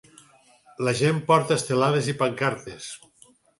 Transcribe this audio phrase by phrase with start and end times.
[0.87, 2.91] La gent porta estelades i pancartes.